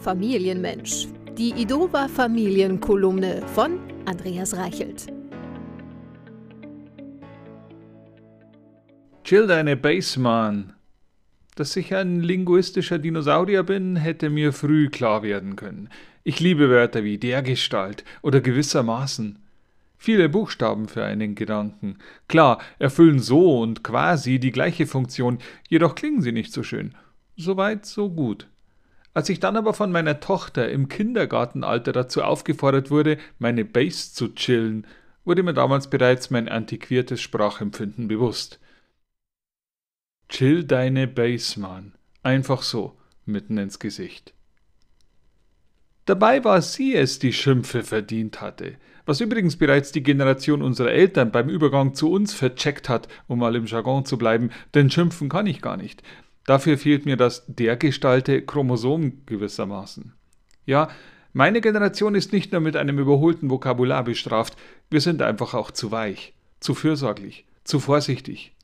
[0.00, 1.08] Familienmensch.
[1.36, 5.06] Die Idova Familienkolumne von Andreas Reichelt.
[9.24, 10.72] Chill deine Baseman.
[11.56, 15.88] Dass ich ein linguistischer Dinosaurier bin, hätte mir früh klar werden können.
[16.22, 19.40] Ich liebe Wörter wie dergestalt oder gewissermaßen.
[19.96, 21.98] Viele Buchstaben für einen Gedanken.
[22.28, 25.38] Klar, erfüllen so und quasi die gleiche Funktion,
[25.68, 26.94] jedoch klingen sie nicht so schön.
[27.36, 28.46] Soweit, so gut.
[29.18, 34.32] Als ich dann aber von meiner Tochter im Kindergartenalter dazu aufgefordert wurde, meine Base zu
[34.32, 34.86] chillen,
[35.24, 38.60] wurde mir damals bereits mein antiquiertes Sprachempfinden bewusst.
[40.28, 41.94] Chill deine Base, Mann.
[42.22, 42.96] Einfach so,
[43.26, 44.34] mitten ins Gesicht.
[46.04, 51.32] Dabei war sie es, die Schimpfe verdient hatte, was übrigens bereits die Generation unserer Eltern
[51.32, 55.48] beim Übergang zu uns vercheckt hat, um mal im Jargon zu bleiben, denn schimpfen kann
[55.48, 56.04] ich gar nicht.
[56.48, 60.14] Dafür fehlt mir das dergestalte Chromosom gewissermaßen.
[60.64, 60.88] Ja,
[61.34, 64.56] meine Generation ist nicht nur mit einem überholten Vokabular bestraft,
[64.88, 68.56] wir sind einfach auch zu weich, zu fürsorglich, zu vorsichtig.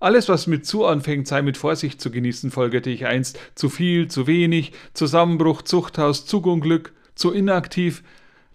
[0.00, 3.38] Alles, was mit zu anfängt, sei mit Vorsicht zu genießen, folgerte ich einst.
[3.54, 8.02] Zu viel, zu wenig, Zusammenbruch, Zuchthaus, Zugunglück, zu inaktiv.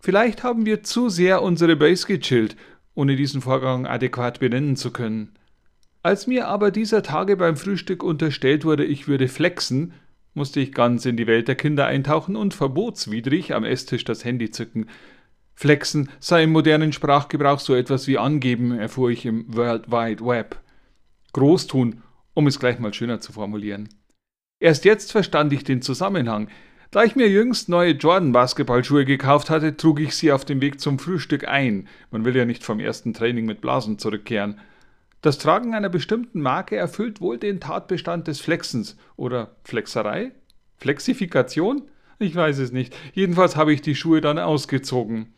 [0.01, 2.57] Vielleicht haben wir zu sehr unsere Base gechillt,
[2.95, 5.35] ohne diesen Vorgang adäquat benennen zu können.
[6.05, 9.93] Als mir aber dieser Tage beim Frühstück unterstellt wurde, ich würde flexen,
[10.35, 14.51] musste ich ganz in die Welt der Kinder eintauchen und verbotswidrig am Esstisch das Handy
[14.51, 14.85] zücken.
[15.55, 20.61] Flexen sei im modernen Sprachgebrauch so etwas wie angeben, erfuhr ich im World Wide Web.
[21.33, 22.03] Groß tun,
[22.35, 23.89] um es gleich mal schöner zu formulieren.
[24.59, 26.49] Erst jetzt verstand ich den Zusammenhang.
[26.91, 30.99] Da ich mir jüngst neue Jordan-Basketballschuhe gekauft hatte, trug ich sie auf dem Weg zum
[30.99, 31.87] Frühstück ein.
[32.11, 34.59] Man will ja nicht vom ersten Training mit Blasen zurückkehren.
[35.25, 40.33] Das Tragen einer bestimmten Marke erfüllt wohl den Tatbestand des Flexens oder Flexerei?
[40.77, 41.89] Flexifikation?
[42.19, 42.95] Ich weiß es nicht.
[43.15, 45.33] Jedenfalls habe ich die Schuhe dann ausgezogen.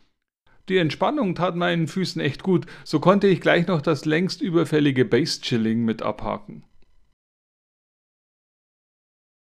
[0.68, 5.06] Die Entspannung tat meinen Füßen echt gut, so konnte ich gleich noch das längst überfällige
[5.06, 6.64] Base-Chilling mit abhaken.